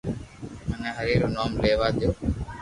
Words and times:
مني 0.67 0.89
ھري 0.97 1.13
رو 1.21 1.27
نوم 1.35 1.51
ليوا 1.61 1.87
دو 1.97 2.09